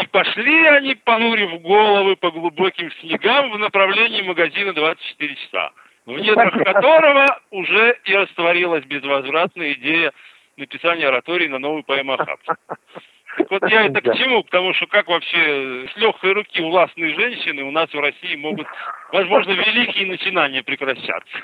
[0.00, 5.72] И пошли они, понурив головы по глубоким снегам в направлении магазина 24 часа,
[6.06, 10.12] в недрах которого уже и растворилась безвозвратная идея
[10.56, 12.56] написания оратории на новую поэму Ахапса.
[13.36, 14.42] Так вот я это к чему?
[14.44, 18.66] Потому что как вообще с легкой руки властные женщины у нас в России могут,
[19.12, 21.36] возможно, великие начинания прекращаться.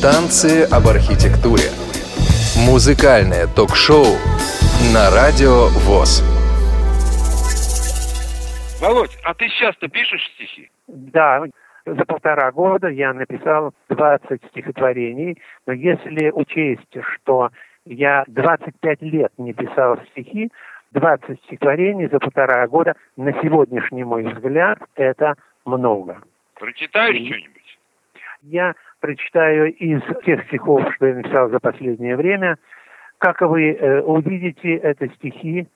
[0.00, 1.68] Танцы об архитектуре.
[2.66, 4.06] Музыкальное ток-шоу
[4.94, 6.24] на радио ВОЗ.
[8.80, 10.70] Володь, а ты часто пишешь стихи?
[10.86, 11.42] Да,
[11.94, 17.50] за полтора года я написал 20 стихотворений, но если учесть, что
[17.84, 20.50] я 25 лет не писал стихи,
[20.92, 25.34] 20 стихотворений за полтора года, на сегодняшний мой взгляд, это
[25.64, 26.22] много.
[26.54, 27.78] Прочитаешь И что-нибудь?
[28.42, 32.56] Я прочитаю из тех стихов, что я написал за последнее время.
[33.18, 35.66] Как вы э, увидите, это стихи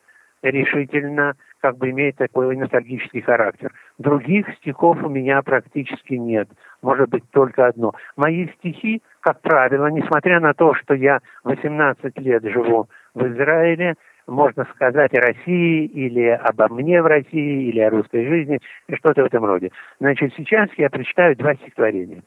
[0.42, 3.72] решительно как бы имеет такой ностальгический характер.
[3.96, 6.48] Других стихов у меня практически нет.
[6.82, 7.92] Может быть, только одно.
[8.16, 13.94] Мои стихи, как правило, несмотря на то, что я 18 лет живу в Израиле,
[14.26, 18.58] можно сказать о России или обо мне в России, или о русской жизни,
[18.88, 19.70] и что-то в этом роде.
[20.00, 22.22] Значит, сейчас я прочитаю два стихотворения.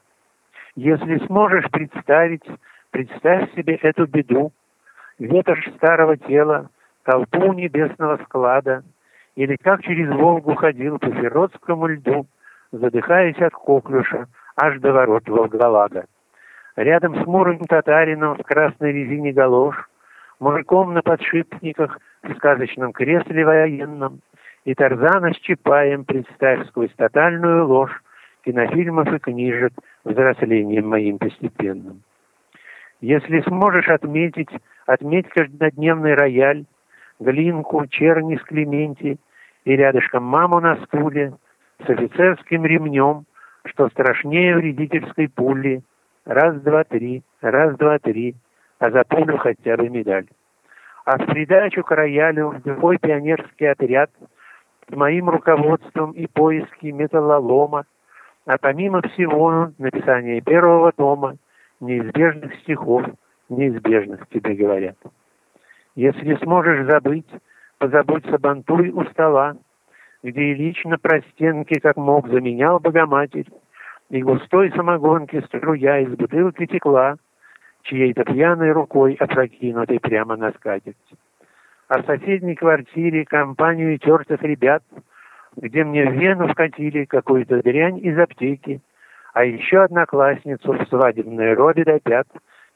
[0.77, 2.43] Если сможешь представить,
[2.91, 4.53] представь себе эту беду,
[5.19, 6.69] ветошь старого тела,
[7.03, 8.83] толпу небесного склада,
[9.35, 12.25] или как через Волгу ходил по Феротскому льду,
[12.71, 16.05] задыхаясь от коклюша, аж до ворот Волголага.
[16.75, 19.75] Рядом с мурым татарином в красной резине галош,
[20.39, 24.21] мужиком на подшипниках в сказочном кресле военном,
[24.65, 28.01] и Тарзана с Чапаем представь сквозь тотальную ложь
[28.43, 29.73] кинофильмов и книжек
[30.03, 32.01] взрослением моим постепенным.
[33.01, 34.49] Если сможешь отметить,
[34.85, 36.65] отметь каждодневный рояль,
[37.19, 39.17] глинку, черни с Клементи
[39.63, 41.33] и рядышком маму на стуле
[41.85, 43.25] с офицерским ремнем,
[43.65, 45.81] что страшнее вредительской пули.
[46.25, 48.35] Раз, два, три, раз, два, три,
[48.79, 50.27] а за пулю хотя бы медаль.
[51.05, 54.09] А в придачу к роялю любой пионерский отряд
[54.89, 57.85] с моим руководством и поиски металлолома,
[58.45, 61.35] а помимо всего написание первого тома
[61.79, 63.03] неизбежных стихов,
[63.49, 64.97] неизбежных тебе говорят.
[65.95, 67.27] Если сможешь забыть,
[67.77, 69.55] позабудь сабантуй у стола,
[70.23, 73.47] где Ильич на простенке, как мог, заменял Богоматерь,
[74.09, 77.15] и густой самогонки струя из бутылки текла,
[77.83, 80.97] чьей-то пьяной рукой опрокинутой прямо на скатерть.
[81.87, 84.83] А в соседней квартире компанию тертых ребят,
[85.55, 88.81] где мне в вену вкатили какую-то дрянь из аптеки,
[89.33, 92.27] а еще одноклассницу в свадебной робе до пят,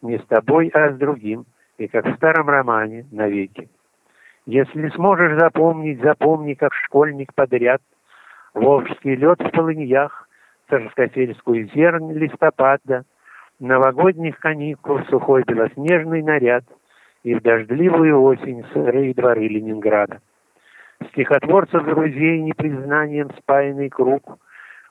[0.01, 1.45] не с тобой, а с другим—
[1.79, 3.69] и как в старом романе навеки.
[4.45, 7.81] Если сможешь запомнить, запомни, как школьник подряд,
[8.53, 10.27] Волжский лед в полыньях,
[10.69, 13.05] Царскосельскую зернь листопада,
[13.59, 16.63] Новогодних каникул сухой белоснежный наряд
[17.23, 20.19] И в дождливую осень сырые дворы Ленинграда.
[21.09, 24.37] Стихотворцев друзей непризнанием спаянный круг,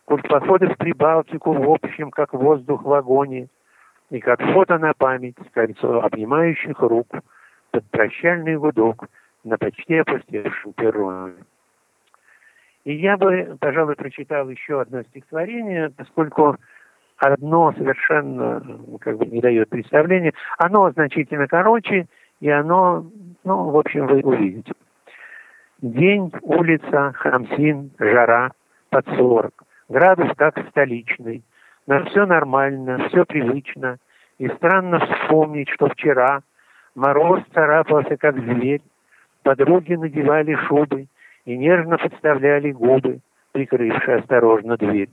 [0.05, 3.49] Культ походы в Прибалтику в общем, как воздух в вагоне—
[4.11, 7.09] и как фото на память кольцо обнимающих рук
[7.70, 9.06] под прощальный гудок
[9.44, 11.34] на почти опустевшем перроне.
[12.84, 16.56] И я бы, пожалуй, прочитал еще одно стихотворение, поскольку
[17.18, 18.62] одно совершенно
[19.00, 20.32] как бы не дает представления.
[20.56, 22.06] Оно значительно короче,
[22.40, 23.06] и оно,
[23.44, 24.72] ну, в общем, вы увидите.
[25.82, 28.52] День, улица, Хамсин, жара,
[28.90, 29.62] под сорок.
[29.88, 31.42] Градус как столичный–
[31.89, 33.97] но все нормально, все привычно.
[34.36, 36.43] И странно вспомнить, что вчера
[36.95, 38.82] мороз царапался, как зверь,
[39.43, 41.07] подруги надевали шубы
[41.47, 43.20] и нежно подставляли губы,
[43.53, 45.09] прикрывшие осторожно дверь.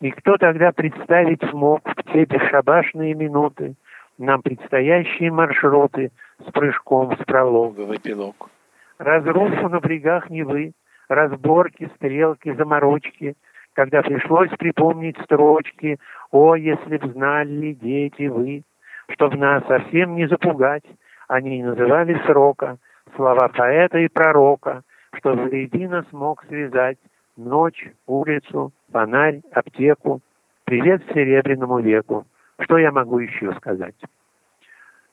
[0.00, 3.74] И кто тогда представить смог в те бесшабашные минуты
[4.18, 6.10] нам предстоящие маршруты
[6.44, 8.50] с прыжком с пролога в эпилог?
[8.98, 10.72] Разруху на брегах Невы,
[11.08, 13.36] разборки, стрелки, заморочки—
[13.74, 15.98] когда пришлось припомнить строчки
[16.30, 18.62] «О, если б знали дети вы,
[19.10, 20.84] что в нас совсем не запугать,
[21.28, 22.78] они называли срока,
[23.16, 24.82] слова поэта и пророка,
[25.14, 26.98] что воедино смог связать
[27.36, 30.20] ночь, улицу, фонарь, аптеку.
[30.64, 32.26] Привет Серебряному веку.
[32.60, 33.94] Что я могу еще сказать?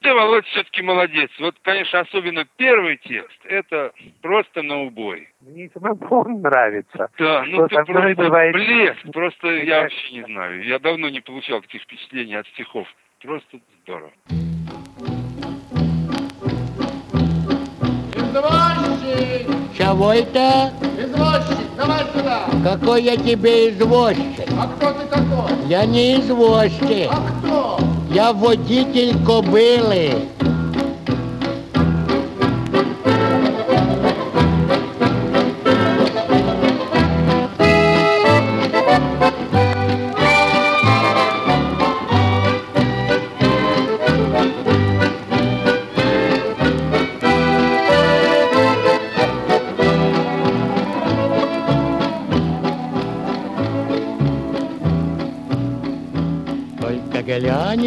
[0.01, 1.29] Ты, Володь, все-таки молодец.
[1.39, 3.91] Вот, конечно, особенно первый текст, это
[4.21, 5.29] просто на убой.
[5.41, 5.69] Мне
[6.09, 7.09] он нравится.
[7.17, 8.53] Да, ну ты просто бывает...
[8.53, 10.63] блеск, просто я вообще не знаю.
[10.63, 12.87] Я давно не получал таких впечатлений от стихов.
[13.21, 14.11] Просто здорово.
[18.13, 19.47] Извозчик!
[19.75, 20.71] Чего это?
[20.97, 22.45] Извозчик, давай сюда!
[22.63, 24.47] Какой я тебе извозчик?
[24.59, 25.67] А кто ты такой?
[25.67, 27.09] Я не извозчик.
[27.11, 27.96] А кто?
[28.09, 30.29] Я водитель кобыли.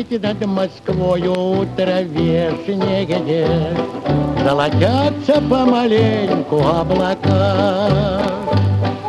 [0.00, 3.76] Глянете над Москвою утро вешнее,
[4.44, 8.22] Золотятся помаленьку облака.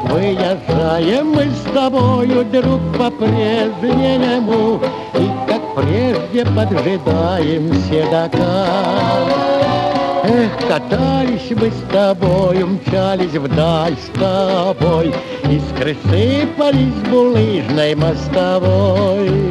[0.09, 4.81] Выезжаем мы с тобою, друг, по-прежнему,
[5.13, 8.67] И как прежде поджидаем седока.
[10.23, 15.13] Эх, катались мы с тобой, мчались вдаль с тобой,
[15.49, 19.51] Искры сыпались булыжной мостовой.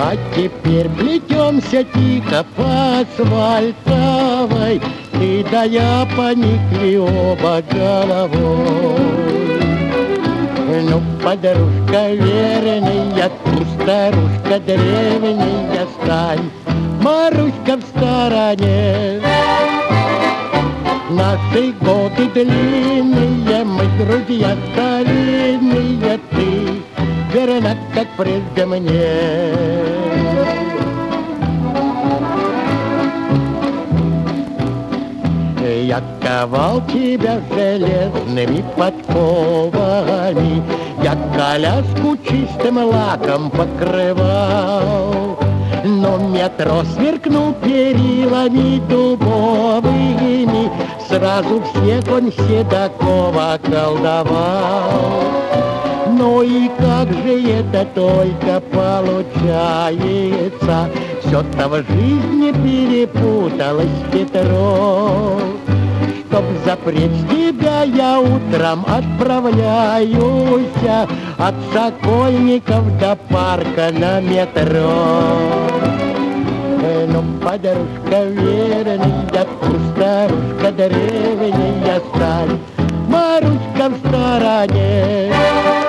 [0.00, 4.80] А теперь плетемся тихо по асфальтовой,
[5.10, 9.00] Ты да я поникли оба головой.
[10.88, 16.48] Ну, подружка верная, ты старушка древняя, стань,
[17.02, 19.20] Маруська в стороне.
[21.10, 26.07] Наши годы длинные, мы друзья старинные,
[27.58, 28.88] верна, как прежде мне.
[35.84, 40.62] Я ковал тебя железными подковами,
[41.02, 45.38] Я коляску чистым лаком покрывал.
[45.84, 50.70] Но метро сверкнул перилами дубовыми,
[51.08, 55.67] Сразу всех он Седокова колдовал.
[56.18, 59.78] Ну и как же это только получается,
[61.20, 65.40] Все-то в жизни перепуталось Петров.
[66.26, 70.66] Чтоб запречь тебя, я утром отправляюсь
[71.38, 74.90] От Сокольников до парка на метро.
[77.06, 79.46] Ну, подружка верная,
[79.94, 82.58] старушка древняя сталь,
[83.08, 85.87] Маруська в стороне.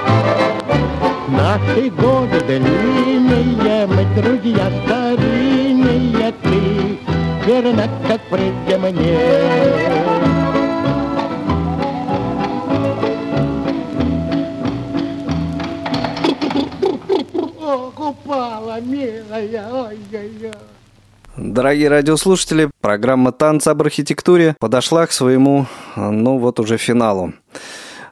[1.31, 6.99] Наши годы длинные, мы друзья старинные, ты
[7.45, 9.17] верна, как прежде мне.
[17.61, 20.53] Ох, упала, милая, ой-ой-ой.
[21.37, 27.33] Дорогие радиослушатели, программа «Танцы об архитектуре» подошла к своему, ну вот уже финалу.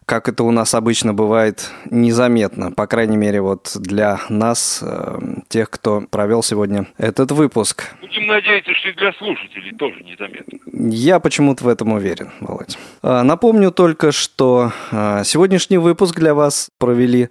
[0.08, 5.70] Как это у нас обычно бывает, незаметно, по крайней мере, вот для нас, э, тех,
[5.70, 7.92] кто провел сегодня этот выпуск.
[8.00, 10.60] Будем надеяться, что и для слушателей тоже незаметно.
[10.72, 12.78] Я почему-то в этом уверен, Володь.
[13.04, 17.28] А, Напомню только, что а, сегодняшний выпуск для вас провели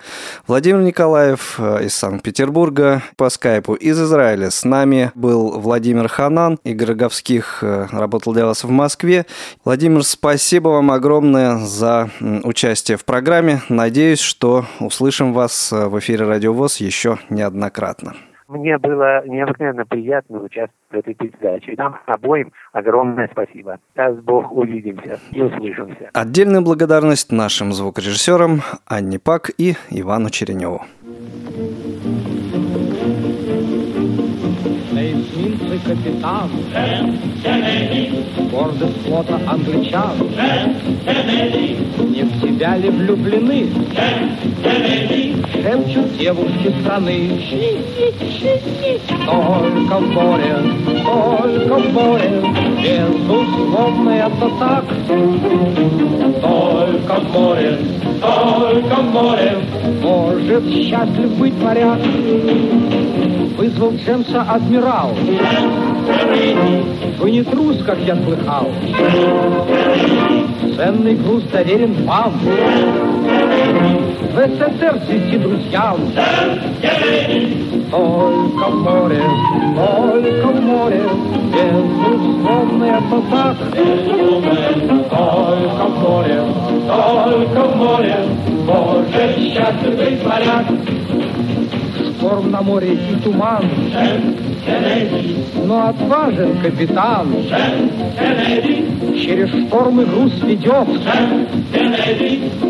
[0.47, 4.51] Владимир Николаев а, из Санкт-Петербурга по скайпу из Израиля.
[4.51, 9.25] С нами был Владимир Ханан, Игорь Роговских а, работал для вас в Москве.
[9.65, 13.61] Владимир, спасибо вам огромное за м, участие в программе.
[13.69, 18.15] Надеюсь, что услышим вас а, в эфире Радио ВОЗ еще неоднократно.
[18.49, 21.75] Мне было необыкновенно приятно участвовать в этой передаче.
[21.79, 23.79] Нам обоим огромное спасибо.
[23.95, 26.11] Даст Бог, увидимся и услышимся.
[26.13, 30.83] Отдельная благодарность нашим звукорежиссерам Анне Пак и Ивану Череневу.
[35.77, 36.51] Эсминцы капитан.
[38.51, 40.17] Гордость флота англичан.
[42.09, 43.69] Не в тебя ли влюблены?
[45.53, 47.41] Шепчут девушки страны.
[49.27, 50.57] Только в море,
[51.05, 52.43] только в море.
[52.83, 54.85] Безусловно это так.
[56.41, 57.79] Только в море,
[58.21, 59.59] только в море.
[60.03, 61.99] Может счастлив быть моряк
[63.57, 65.15] Вызвал Джемса адмирал.
[67.19, 68.69] Вы не трус, как я слыхал.
[70.77, 72.35] Ценный груз доверен вам.
[74.33, 75.97] В СССР свести друзьям.
[77.91, 79.23] Только море,
[79.75, 81.03] только море,
[81.55, 83.57] безусловно, это так.
[85.09, 86.43] Только море,
[86.87, 88.17] только море,
[88.67, 90.96] может счастлив моряк.
[92.27, 93.63] Шторм на море и туман,
[95.65, 97.29] но отважен капитан.
[99.15, 100.89] Через шторм и груз ведет,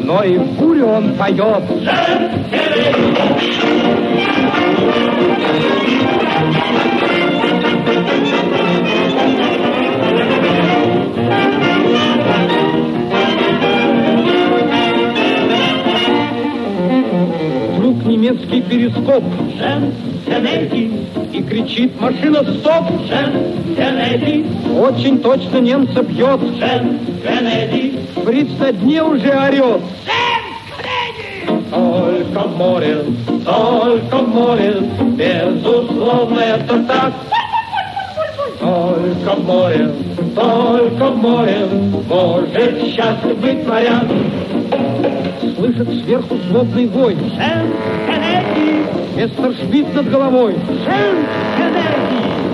[0.05, 1.63] но и в бурю он поет.
[7.23, 7.36] Вдруг
[18.27, 19.25] немецкий перископ
[21.33, 22.85] и кричит машина стоп.
[24.81, 26.41] Очень точно немца бьет.
[28.25, 29.81] Фриц на дне уже орет.
[31.71, 33.05] Только море,
[33.45, 34.75] только море,
[35.17, 37.13] безусловно, это так.
[38.61, 39.95] Только море,
[40.35, 41.69] только море,
[42.09, 44.05] может счастлив быть моряк.
[45.57, 47.17] Слышит сверху злобный вой.
[49.17, 50.55] Мессершмитт над головой.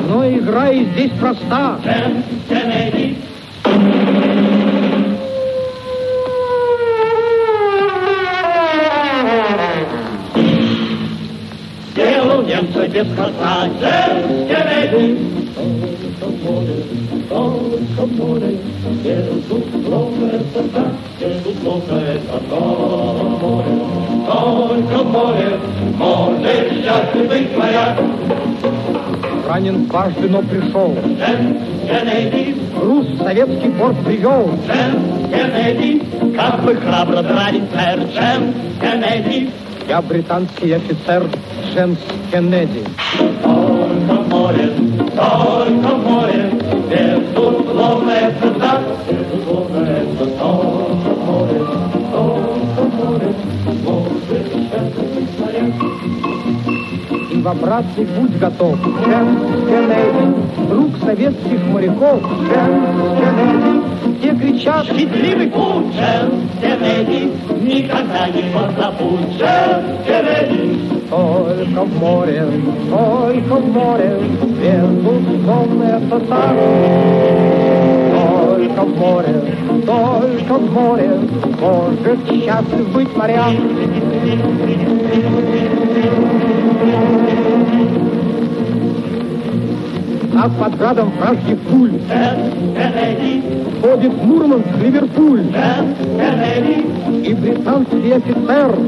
[0.08, 1.80] Но игра и здесь проста.
[2.48, 3.01] Кеннеди.
[20.62, 22.54] Это так, безусловно, это
[23.40, 23.66] море.
[24.26, 25.58] Только море
[25.96, 27.98] может счастлив быть моряк.
[29.48, 30.96] Ранен дважды, но пришел.
[32.74, 34.50] В советский порт привел.
[34.66, 36.02] Джем Кеннеди,
[36.36, 38.00] как вы храбро дрались, сэр
[38.80, 39.50] Кеннеди.
[39.88, 41.24] Я британский офицер
[41.74, 41.98] Джемс
[42.30, 42.84] Кеннеди.
[43.42, 44.70] Только море,
[45.16, 46.50] только море,
[46.88, 48.12] безусловно,
[57.53, 58.78] Обратный путь готов.
[59.05, 62.22] Кеннеди, друг советских моряков.
[62.48, 66.48] Кеннеди, все кричат Счастливый путь, Джем
[67.62, 69.82] никогда не позабудь, Джем.
[71.11, 72.48] Только в море,
[72.88, 74.18] только в море,
[74.59, 76.57] безусловно, это так.
[78.16, 79.42] Только в море,
[79.84, 81.20] только в море,
[81.61, 83.53] может счастлив быть моряк.
[90.34, 93.42] А под градом вражьих пуль Джем Кеннеди,
[93.80, 95.44] ходит Мурманск, Ливерпуль
[97.24, 98.78] и британский офицер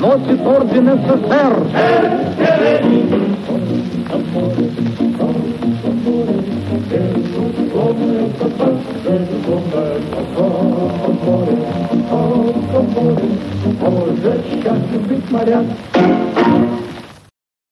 [0.00, 1.54] носит орден СССР.
[15.30, 15.89] Моряк.